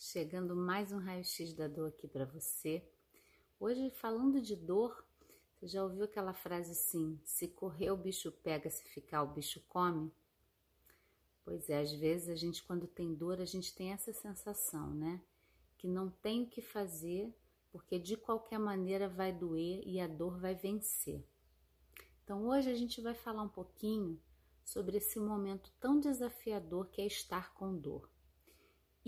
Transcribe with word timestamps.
Chegando 0.00 0.54
mais 0.54 0.92
um 0.92 0.98
raio-x 0.98 1.52
da 1.54 1.66
dor 1.66 1.88
aqui 1.88 2.06
para 2.06 2.24
você. 2.24 2.88
Hoje, 3.58 3.90
falando 3.90 4.40
de 4.40 4.54
dor, 4.54 5.04
você 5.50 5.66
já 5.66 5.82
ouviu 5.82 6.04
aquela 6.04 6.32
frase 6.32 6.70
assim: 6.70 7.20
se 7.24 7.48
correr 7.48 7.90
o 7.90 7.96
bicho 7.96 8.30
pega, 8.30 8.70
se 8.70 8.84
ficar 8.90 9.24
o 9.24 9.34
bicho 9.34 9.60
come? 9.68 10.12
Pois 11.44 11.68
é, 11.68 11.80
às 11.80 11.90
vezes 11.90 12.28
a 12.28 12.36
gente, 12.36 12.62
quando 12.62 12.86
tem 12.86 13.12
dor, 13.12 13.40
a 13.40 13.44
gente 13.44 13.74
tem 13.74 13.90
essa 13.90 14.12
sensação, 14.12 14.94
né? 14.94 15.20
Que 15.76 15.88
não 15.88 16.08
tem 16.08 16.44
o 16.44 16.48
que 16.48 16.62
fazer, 16.62 17.34
porque 17.72 17.98
de 17.98 18.16
qualquer 18.16 18.60
maneira 18.60 19.08
vai 19.08 19.32
doer 19.32 19.82
e 19.84 19.98
a 19.98 20.06
dor 20.06 20.38
vai 20.38 20.54
vencer. 20.54 21.26
Então, 22.22 22.46
hoje 22.46 22.70
a 22.70 22.74
gente 22.74 23.00
vai 23.00 23.14
falar 23.14 23.42
um 23.42 23.48
pouquinho 23.48 24.16
sobre 24.64 24.98
esse 24.98 25.18
momento 25.18 25.72
tão 25.80 25.98
desafiador 25.98 26.86
que 26.86 27.02
é 27.02 27.06
estar 27.06 27.52
com 27.52 27.76
dor 27.76 28.08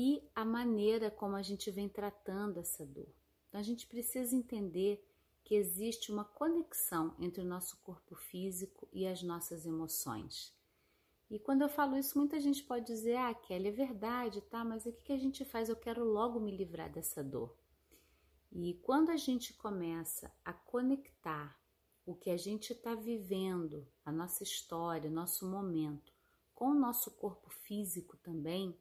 e 0.00 0.22
a 0.32 0.44
maneira 0.44 1.10
como 1.10 1.34
a 1.34 1.42
gente 1.42 1.72
vem 1.72 1.88
tratando 1.88 2.60
essa 2.60 2.86
dor. 2.86 3.12
Então, 3.48 3.60
a 3.60 3.64
gente 3.64 3.84
precisa 3.84 4.36
entender 4.36 5.04
que 5.42 5.56
existe 5.56 6.12
uma 6.12 6.24
conexão 6.24 7.16
entre 7.18 7.40
o 7.40 7.44
nosso 7.44 7.76
corpo 7.78 8.14
físico 8.14 8.86
e 8.92 9.04
as 9.08 9.24
nossas 9.24 9.66
emoções. 9.66 10.56
E 11.28 11.36
quando 11.36 11.62
eu 11.62 11.68
falo 11.68 11.96
isso, 11.96 12.16
muita 12.16 12.38
gente 12.38 12.62
pode 12.62 12.86
dizer: 12.86 13.16
Ah, 13.16 13.34
Kelly, 13.34 13.66
é 13.66 13.72
verdade, 13.72 14.40
tá? 14.42 14.64
Mas 14.64 14.86
o 14.86 14.92
que 14.92 15.12
a 15.12 15.18
gente 15.18 15.44
faz? 15.44 15.68
Eu 15.68 15.74
quero 15.74 16.04
logo 16.04 16.38
me 16.38 16.56
livrar 16.56 16.88
dessa 16.88 17.24
dor. 17.24 17.58
E 18.52 18.74
quando 18.74 19.10
a 19.10 19.16
gente 19.16 19.52
começa 19.52 20.32
a 20.44 20.52
conectar 20.52 21.60
o 22.06 22.14
que 22.14 22.30
a 22.30 22.36
gente 22.36 22.72
está 22.72 22.94
vivendo, 22.94 23.84
a 24.04 24.12
nossa 24.12 24.44
história, 24.44 25.10
o 25.10 25.12
nosso 25.12 25.44
momento, 25.50 26.12
com 26.54 26.66
o 26.66 26.78
nosso 26.78 27.10
corpo 27.10 27.50
físico 27.50 28.16
também, 28.18 28.78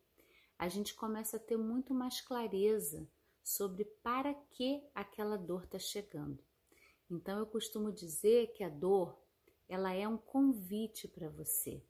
a 0.58 0.68
gente 0.68 0.94
começa 0.96 1.38
a 1.38 1.40
ter 1.40 1.58
muito 1.58 1.94
mais 1.94 2.22
clareza 2.22 3.08
sobre 3.44 3.86
para 3.86 4.34
que 4.34 4.84
aquela 4.94 5.38
dor 5.38 5.64
está 5.64 5.80
chegando. 5.80 6.44
Então 7.10 7.40
eu 7.40 7.46
costumo 7.46 7.92
dizer 7.92 8.54
que 8.54 8.64
a 8.64 8.70
dor 8.70 9.18
ela 9.70 9.94
é 9.94 10.08
um 10.08 10.18
convite 10.18 11.08
para 11.08 11.30
você. 11.30 11.82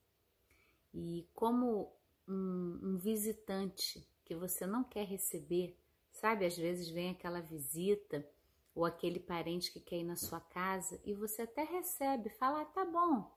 E 0.94 1.28
como 1.34 1.94
um, 2.28 2.80
um, 2.84 2.98
visitante 2.98 4.08
que 4.26 4.36
você 4.36 4.66
não 4.66 4.84
quer 4.84 5.06
receber, 5.06 5.78
sabe? 6.12 6.46
Às 6.46 6.58
vezes 6.58 6.90
vem 6.90 7.12
aquela 7.12 7.42
visita 7.42 8.28
ou 8.76 8.86
aquele 8.86 9.20
parente 9.20 9.72
que 9.72 9.80
quer 9.80 10.00
ir 10.00 10.04
na 10.04 10.16
sua 10.16 10.40
casa 10.40 11.00
e 11.04 11.14
você 11.14 11.44
até 11.44 11.64
recebe, 11.64 12.30
fala, 12.30 12.62
ah, 12.62 12.66
tá 12.66 12.86
bom, 12.86 13.32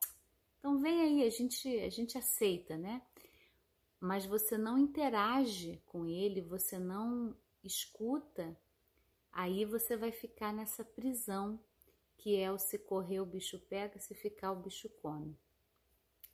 então 0.61 0.79
vem 0.79 1.01
aí, 1.01 1.27
a 1.27 1.31
gente, 1.31 1.69
a 1.81 1.89
gente 1.89 2.19
aceita, 2.19 2.77
né? 2.77 3.03
Mas 4.01 4.25
você 4.25 4.57
não 4.57 4.79
interage 4.79 5.83
com 5.87 6.07
ele, 6.07 6.41
você 6.41 6.79
não 6.79 7.37
escuta, 7.63 8.57
aí 9.31 9.65
você 9.65 9.97
vai 9.97 10.11
ficar 10.11 10.53
nessa 10.53 10.83
prisão 10.83 11.61
que 12.17 12.37
é 12.37 12.51
o 12.53 12.59
se 12.59 12.79
correr 12.79 13.21
o 13.21 13.27
bicho 13.27 13.59
pega, 13.59 13.99
se 13.99 14.15
ficar 14.15 14.53
o 14.53 14.57
bicho 14.57 14.89
come. 15.01 15.39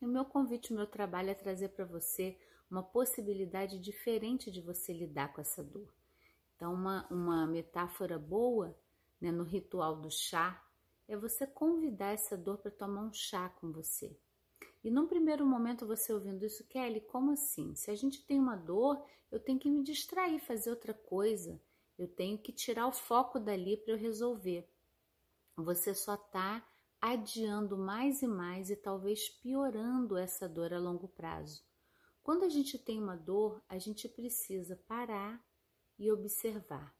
E 0.00 0.04
o 0.04 0.08
meu 0.08 0.24
convite, 0.24 0.72
o 0.72 0.76
meu 0.76 0.86
trabalho 0.86 1.30
é 1.30 1.34
trazer 1.34 1.68
para 1.70 1.84
você 1.84 2.36
uma 2.70 2.82
possibilidade 2.82 3.78
diferente 3.78 4.50
de 4.50 4.60
você 4.60 4.92
lidar 4.92 5.32
com 5.32 5.40
essa 5.40 5.62
dor. 5.62 5.88
Então, 6.56 6.74
uma, 6.74 7.06
uma 7.08 7.46
metáfora 7.46 8.18
boa 8.18 8.76
né, 9.20 9.30
no 9.30 9.44
ritual 9.44 10.00
do 10.00 10.10
chá 10.10 10.62
é 11.06 11.16
você 11.16 11.46
convidar 11.46 12.12
essa 12.12 12.36
dor 12.36 12.58
para 12.58 12.70
tomar 12.70 13.02
um 13.02 13.12
chá 13.12 13.48
com 13.48 13.70
você. 13.70 14.18
E 14.86 14.90
num 14.90 15.08
primeiro 15.08 15.44
momento 15.44 15.84
você 15.84 16.12
ouvindo 16.12 16.46
isso, 16.46 16.64
Kelly, 16.68 17.00
como 17.00 17.32
assim? 17.32 17.74
Se 17.74 17.90
a 17.90 17.94
gente 17.96 18.24
tem 18.24 18.38
uma 18.38 18.54
dor, 18.54 19.04
eu 19.32 19.40
tenho 19.40 19.58
que 19.58 19.68
me 19.68 19.82
distrair, 19.82 20.38
fazer 20.38 20.70
outra 20.70 20.94
coisa. 20.94 21.60
Eu 21.98 22.06
tenho 22.06 22.38
que 22.38 22.52
tirar 22.52 22.86
o 22.86 22.92
foco 22.92 23.40
dali 23.40 23.76
para 23.76 23.94
eu 23.94 23.98
resolver. 23.98 24.70
Você 25.56 25.92
só 25.92 26.14
está 26.14 26.64
adiando 27.00 27.76
mais 27.76 28.22
e 28.22 28.28
mais 28.28 28.70
e 28.70 28.76
talvez 28.76 29.28
piorando 29.28 30.16
essa 30.16 30.48
dor 30.48 30.72
a 30.72 30.78
longo 30.78 31.08
prazo. 31.08 31.64
Quando 32.22 32.44
a 32.44 32.48
gente 32.48 32.78
tem 32.78 33.02
uma 33.02 33.16
dor, 33.16 33.60
a 33.68 33.78
gente 33.78 34.08
precisa 34.08 34.76
parar 34.86 35.44
e 35.98 36.12
observar. 36.12 36.96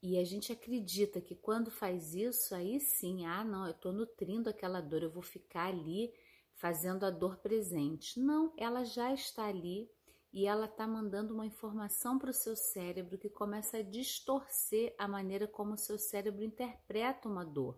E 0.00 0.16
a 0.16 0.22
gente 0.22 0.52
acredita 0.52 1.20
que 1.20 1.34
quando 1.34 1.72
faz 1.72 2.14
isso, 2.14 2.54
aí 2.54 2.78
sim, 2.78 3.26
ah, 3.26 3.42
não, 3.42 3.66
eu 3.66 3.72
estou 3.72 3.92
nutrindo 3.92 4.48
aquela 4.48 4.80
dor, 4.80 5.02
eu 5.02 5.10
vou 5.10 5.24
ficar 5.24 5.66
ali 5.66 6.14
fazendo 6.62 7.04
a 7.04 7.10
dor 7.10 7.38
presente. 7.38 8.20
Não, 8.20 8.52
ela 8.56 8.84
já 8.84 9.12
está 9.12 9.46
ali 9.46 9.90
e 10.32 10.46
ela 10.46 10.66
está 10.66 10.86
mandando 10.86 11.34
uma 11.34 11.44
informação 11.44 12.20
para 12.20 12.30
o 12.30 12.32
seu 12.32 12.54
cérebro 12.54 13.18
que 13.18 13.28
começa 13.28 13.78
a 13.78 13.82
distorcer 13.82 14.94
a 14.96 15.08
maneira 15.08 15.48
como 15.48 15.74
o 15.74 15.76
seu 15.76 15.98
cérebro 15.98 16.44
interpreta 16.44 17.28
uma 17.28 17.44
dor. 17.44 17.76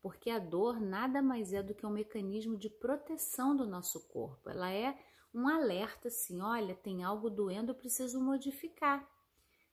Porque 0.00 0.30
a 0.30 0.38
dor 0.38 0.80
nada 0.80 1.20
mais 1.20 1.52
é 1.52 1.60
do 1.60 1.74
que 1.74 1.84
um 1.84 1.90
mecanismo 1.90 2.56
de 2.56 2.70
proteção 2.70 3.56
do 3.56 3.66
nosso 3.66 4.06
corpo. 4.06 4.48
Ela 4.48 4.70
é 4.70 4.96
um 5.34 5.48
alerta 5.48 6.06
assim: 6.06 6.40
olha, 6.40 6.76
tem 6.76 7.02
algo 7.02 7.28
doendo, 7.28 7.72
eu 7.72 7.76
preciso 7.76 8.20
modificar. 8.20 9.04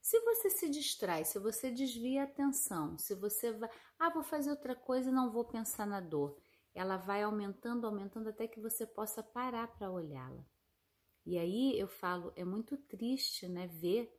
Se 0.01 0.19
você 0.22 0.50
se 0.50 0.68
distrai, 0.68 1.25
se 1.25 1.38
você 1.38 1.69
desvia 1.69 2.22
a 2.22 2.25
atenção, 2.25 2.97
se 2.97 3.13
você 3.13 3.51
vai, 3.51 3.69
ah, 4.00 4.09
vou 4.09 4.24
fazer 4.24 4.50
outra 4.50 4.74
coisa 4.74 5.12
e 5.12 5.13
não 5.13 5.30
vou 5.31 5.46
pensar 5.46 5.85
na 5.85 6.00
dor 6.00 6.35
ela 6.74 6.98
vai 6.98 7.24
aumentando, 7.24 7.86
aumentando 7.86 8.30
até 8.30 8.48
que 8.48 8.59
você 8.59 8.86
possa 8.86 9.22
parar 9.22 9.68
para 9.68 9.92
olhá-la. 9.92 10.46
E 11.26 11.38
aí 11.38 11.78
eu 11.78 11.88
falo, 11.88 12.32
é 12.36 12.44
muito 12.44 12.78
triste, 12.78 13.48
né, 13.48 13.68
ver 13.68 14.12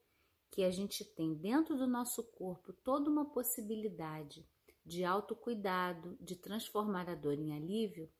que 0.50 0.62
a 0.62 0.70
gente 0.70 1.04
tem 1.04 1.34
dentro 1.34 1.76
do 1.76 1.86
nosso 1.86 2.22
corpo 2.32 2.72
toda 2.72 3.10
uma 3.10 3.24
possibilidade 3.24 4.46
de 4.84 5.04
autocuidado, 5.04 6.16
de 6.20 6.36
transformar 6.36 7.08
a 7.08 7.14
dor 7.14 7.38
em 7.38 7.54
alívio, 7.54 8.10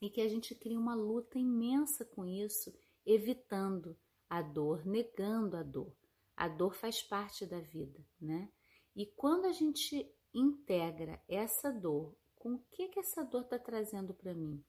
e 0.00 0.08
que 0.08 0.20
a 0.20 0.28
gente 0.28 0.54
cria 0.54 0.78
uma 0.78 0.94
luta 0.94 1.38
imensa 1.38 2.04
com 2.04 2.24
isso, 2.24 2.72
evitando 3.04 3.98
a 4.28 4.40
dor, 4.40 4.86
negando 4.86 5.56
a 5.56 5.62
dor. 5.62 5.92
A 6.36 6.46
dor 6.46 6.74
faz 6.74 7.02
parte 7.02 7.44
da 7.44 7.60
vida, 7.60 8.06
né? 8.20 8.52
E 8.94 9.06
quando 9.06 9.46
a 9.46 9.52
gente 9.52 10.08
integra 10.32 11.20
essa 11.26 11.72
dor 11.72 12.16
com 12.38 12.54
o 12.54 12.62
que, 12.70 12.88
que 12.88 13.00
essa 13.00 13.24
dor 13.24 13.42
está 13.42 13.58
trazendo 13.58 14.14
para 14.14 14.34
mim. 14.34 14.62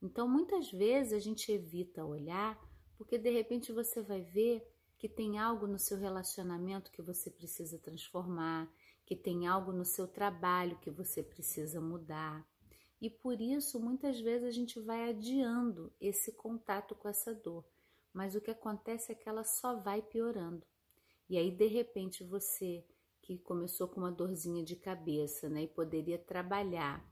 Então, 0.00 0.28
muitas 0.28 0.70
vezes 0.70 1.12
a 1.12 1.18
gente 1.18 1.50
evita 1.50 2.04
olhar, 2.04 2.58
porque 2.96 3.18
de 3.18 3.30
repente 3.30 3.72
você 3.72 4.02
vai 4.02 4.22
ver 4.22 4.66
que 4.96 5.08
tem 5.08 5.38
algo 5.38 5.66
no 5.66 5.78
seu 5.78 5.96
relacionamento 5.96 6.90
que 6.90 7.02
você 7.02 7.30
precisa 7.30 7.78
transformar, 7.78 8.72
que 9.04 9.16
tem 9.16 9.46
algo 9.46 9.72
no 9.72 9.84
seu 9.84 10.06
trabalho 10.06 10.78
que 10.80 10.90
você 10.90 11.22
precisa 11.22 11.80
mudar. 11.80 12.46
E 13.00 13.08
por 13.08 13.40
isso, 13.40 13.78
muitas 13.78 14.20
vezes 14.20 14.48
a 14.48 14.50
gente 14.50 14.80
vai 14.80 15.08
adiando 15.08 15.92
esse 16.00 16.32
contato 16.32 16.94
com 16.96 17.08
essa 17.08 17.32
dor. 17.32 17.64
Mas 18.12 18.34
o 18.34 18.40
que 18.40 18.50
acontece 18.50 19.12
é 19.12 19.14
que 19.14 19.28
ela 19.28 19.44
só 19.44 19.76
vai 19.76 20.02
piorando. 20.02 20.66
E 21.30 21.38
aí, 21.38 21.50
de 21.50 21.66
repente, 21.66 22.24
você 22.24 22.84
que 23.36 23.42
começou 23.42 23.86
com 23.86 24.00
uma 24.00 24.10
dorzinha 24.10 24.64
de 24.64 24.74
cabeça, 24.74 25.50
né, 25.50 25.64
e 25.64 25.68
poderia 25.68 26.18
trabalhar 26.18 27.04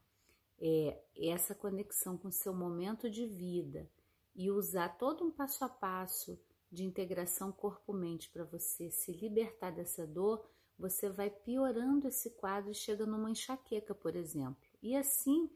é, 0.59 0.99
essa 1.15 1.55
conexão 1.55 2.17
com 2.17 2.31
seu 2.31 2.55
momento 2.55 3.11
de 3.11 3.27
vida 3.27 3.87
e 4.35 4.51
usar 4.51 4.97
todo 4.97 5.23
um 5.23 5.31
passo 5.31 5.63
a 5.63 5.69
passo 5.69 6.41
de 6.73 6.85
integração 6.85 7.53
corpo-mente 7.53 8.31
para 8.31 8.45
você 8.45 8.91
se 8.91 9.13
libertar 9.13 9.71
dessa 9.71 10.07
dor, 10.07 10.43
você 10.79 11.11
vai 11.11 11.29
piorando 11.29 12.09
esse 12.09 12.31
quadro 12.31 12.71
e 12.71 12.75
chega 12.75 13.05
numa 13.05 13.31
enxaqueca, 13.31 13.95
por 13.95 14.17
exemplo. 14.17 14.57
E 14.83 14.97
assim 14.97 15.51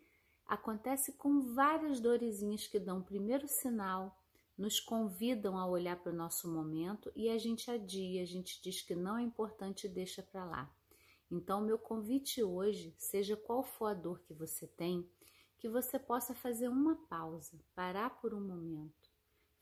acontece 0.47 1.13
com 1.13 1.55
várias 1.55 2.01
dorezinhas 2.01 2.67
que 2.67 2.79
dão 2.79 2.99
o 2.99 3.05
primeiro 3.05 3.49
sinal 3.49 4.20
nos 4.61 4.79
convidam 4.79 5.57
a 5.57 5.67
olhar 5.67 5.97
para 5.97 6.13
o 6.13 6.15
nosso 6.15 6.47
momento 6.47 7.11
e 7.17 7.31
a 7.31 7.39
gente 7.39 7.71
adia, 7.71 8.23
a 8.23 8.27
gente 8.27 8.61
diz 8.61 8.83
que 8.83 8.95
não 8.95 9.17
é 9.17 9.23
importante 9.23 9.87
e 9.87 9.89
deixa 9.89 10.23
para 10.23 10.45
lá. 10.45 10.71
Então, 11.31 11.63
meu 11.63 11.79
convite 11.79 12.43
hoje, 12.43 12.95
seja 12.99 13.39
qual 13.39 13.65
for 13.65 13.87
a 13.87 13.95
dor 13.95 14.21
que 14.21 14.35
você 14.35 14.67
tem, 14.67 15.09
que 15.57 15.67
você 15.67 15.99
possa 15.99 16.35
fazer 16.35 16.69
uma 16.69 16.95
pausa, 17.09 17.59
parar 17.75 18.21
por 18.21 18.35
um 18.35 18.41
momento, 18.47 19.11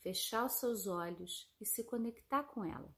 fechar 0.00 0.44
os 0.44 0.54
seus 0.54 0.88
olhos 0.88 1.48
e 1.60 1.64
se 1.64 1.84
conectar 1.84 2.42
com 2.42 2.64
ela. 2.64 2.92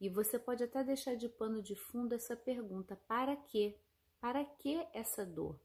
E 0.00 0.08
você 0.08 0.36
pode 0.36 0.64
até 0.64 0.82
deixar 0.82 1.14
de 1.14 1.28
pano 1.28 1.62
de 1.62 1.76
fundo 1.76 2.12
essa 2.12 2.34
pergunta: 2.34 2.96
para 3.06 3.36
quê? 3.36 3.78
Para 4.20 4.44
que 4.44 4.84
essa 4.92 5.24
dor? 5.24 5.60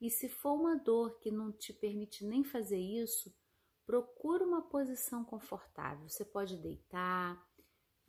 E 0.00 0.10
se 0.10 0.28
for 0.28 0.54
uma 0.54 0.74
dor 0.74 1.16
que 1.20 1.30
não 1.30 1.52
te 1.52 1.72
permite 1.72 2.24
nem 2.24 2.42
fazer 2.42 2.80
isso, 2.80 3.32
Procura 3.84 4.44
uma 4.44 4.62
posição 4.62 5.24
confortável. 5.24 6.08
Você 6.08 6.24
pode 6.24 6.56
deitar, 6.56 7.44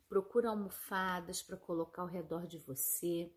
procura 0.08 0.50
almofadas 0.50 1.42
para 1.42 1.56
colocar 1.56 2.02
ao 2.02 2.08
redor 2.08 2.46
de 2.46 2.58
você. 2.58 3.32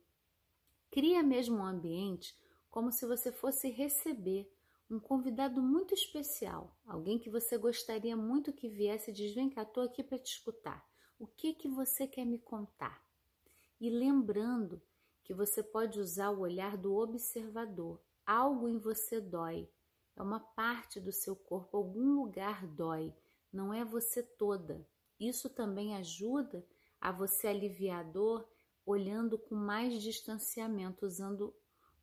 Cria 0.91 1.23
mesmo 1.23 1.57
um 1.57 1.65
ambiente 1.65 2.35
como 2.69 2.91
se 2.91 3.05
você 3.05 3.31
fosse 3.31 3.69
receber 3.69 4.51
um 4.89 4.99
convidado 4.99 5.61
muito 5.61 5.93
especial, 5.93 6.77
alguém 6.85 7.17
que 7.17 7.29
você 7.29 7.57
gostaria 7.57 8.15
muito 8.15 8.53
que 8.53 8.67
viesse 8.67 9.09
e 9.09 9.13
diz: 9.13 9.33
Vem 9.33 9.49
cá, 9.49 9.63
estou 9.63 9.83
aqui 9.83 10.03
para 10.03 10.19
te 10.19 10.33
escutar. 10.33 10.85
O 11.17 11.25
que 11.25 11.53
que 11.53 11.67
você 11.67 12.07
quer 12.07 12.25
me 12.25 12.37
contar? 12.37 13.03
E 13.79 13.89
lembrando 13.89 14.81
que 15.23 15.33
você 15.33 15.63
pode 15.63 15.99
usar 15.99 16.29
o 16.29 16.41
olhar 16.41 16.77
do 16.77 16.93
observador. 16.95 17.99
Algo 18.25 18.67
em 18.67 18.77
você 18.77 19.19
dói, 19.19 19.69
é 20.15 20.21
uma 20.21 20.39
parte 20.39 20.99
do 20.99 21.11
seu 21.11 21.35
corpo, 21.35 21.77
algum 21.77 22.21
lugar 22.21 22.65
dói, 22.65 23.13
não 23.51 23.73
é 23.73 23.83
você 23.83 24.23
toda. 24.23 24.87
Isso 25.19 25.49
também 25.49 25.95
ajuda 25.95 26.65
a 26.99 27.11
você 27.11 27.47
aliviar 27.47 27.99
a 27.99 28.03
dor 28.03 28.47
olhando 28.85 29.37
com 29.37 29.55
mais 29.55 30.01
distanciamento, 30.01 31.05
usando 31.05 31.53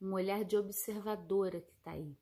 um 0.00 0.12
olhar 0.12 0.44
de 0.44 0.56
observadora 0.56 1.60
que 1.60 1.72
está 1.72 1.92
aí. 1.92 2.16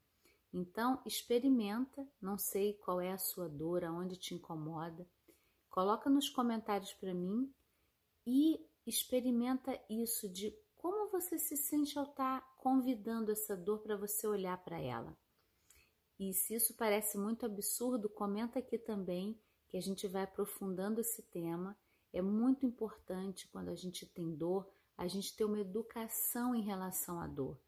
Então, 0.52 1.00
experimenta, 1.06 2.06
não 2.20 2.36
sei 2.36 2.74
qual 2.74 3.00
é 3.00 3.12
a 3.12 3.18
sua 3.18 3.48
dor, 3.48 3.84
aonde 3.84 4.16
te 4.16 4.34
incomoda. 4.34 5.08
Coloca 5.70 6.10
nos 6.10 6.28
comentários 6.28 6.92
para 6.92 7.14
mim 7.14 7.52
e 8.26 8.60
experimenta 8.86 9.80
isso 9.88 10.28
de 10.28 10.54
como 10.76 11.10
você 11.10 11.38
se 11.38 11.56
sente 11.56 11.98
ao 11.98 12.04
estar 12.04 12.40
tá 12.40 12.46
convidando 12.58 13.30
essa 13.30 13.56
dor 13.56 13.78
para 13.78 13.96
você 13.96 14.26
olhar 14.26 14.56
para 14.58 14.80
ela. 14.80 15.16
E 16.20 16.34
se 16.34 16.54
isso 16.54 16.74
parece 16.74 17.16
muito 17.16 17.46
absurdo, 17.46 18.06
comenta 18.06 18.58
aqui 18.58 18.76
também 18.76 19.40
que 19.66 19.78
a 19.78 19.80
gente 19.80 20.06
vai 20.06 20.24
aprofundando 20.24 21.00
esse 21.00 21.22
tema. 21.22 21.74
É 22.12 22.20
muito 22.20 22.66
importante 22.66 23.48
quando 23.48 23.70
a 23.70 23.74
gente 23.74 24.04
tem 24.04 24.36
dor, 24.36 24.70
a 24.98 25.08
gente 25.08 25.34
ter 25.34 25.46
uma 25.46 25.58
educação 25.58 26.54
em 26.54 26.60
relação 26.60 27.18
à 27.18 27.26
dor. 27.26 27.58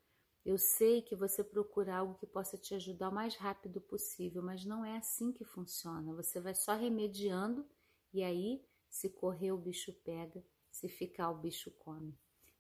Eu 0.44 0.58
sei 0.58 1.00
que 1.00 1.16
você 1.16 1.42
procura 1.42 1.96
algo 1.96 2.18
que 2.18 2.26
possa 2.26 2.58
te 2.58 2.74
ajudar 2.74 3.08
o 3.08 3.14
mais 3.14 3.36
rápido 3.36 3.80
possível, 3.80 4.42
mas 4.42 4.66
não 4.66 4.84
é 4.84 4.98
assim 4.98 5.32
que 5.32 5.46
funciona. 5.46 6.12
Você 6.12 6.38
vai 6.38 6.54
só 6.54 6.74
remediando 6.74 7.66
e 8.12 8.22
aí, 8.22 8.62
se 8.86 9.08
correr, 9.08 9.52
o 9.52 9.56
bicho 9.56 9.94
pega, 10.04 10.44
se 10.70 10.90
ficar, 10.90 11.30
o 11.30 11.38
bicho 11.38 11.70
come. 11.78 12.18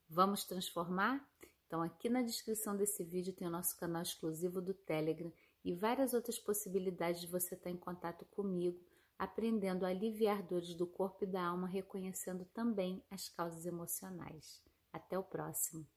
Vamos 0.08 0.44
transformar? 0.46 1.28
Então, 1.72 1.80
aqui 1.80 2.10
na 2.10 2.20
descrição 2.20 2.76
desse 2.76 3.02
vídeo 3.02 3.32
tem 3.32 3.48
o 3.48 3.50
nosso 3.50 3.78
canal 3.78 4.02
exclusivo 4.02 4.60
do 4.60 4.74
Telegram 4.74 5.32
e 5.64 5.74
várias 5.74 6.12
outras 6.12 6.38
possibilidades 6.38 7.22
de 7.22 7.26
você 7.26 7.54
estar 7.54 7.70
em 7.70 7.78
contato 7.78 8.26
comigo, 8.26 8.78
aprendendo 9.18 9.86
a 9.86 9.88
aliviar 9.88 10.42
dores 10.42 10.74
do 10.74 10.86
corpo 10.86 11.24
e 11.24 11.26
da 11.26 11.42
alma, 11.42 11.66
reconhecendo 11.66 12.44
também 12.52 13.02
as 13.10 13.30
causas 13.30 13.64
emocionais. 13.64 14.62
Até 14.92 15.18
o 15.18 15.24
próximo! 15.24 15.88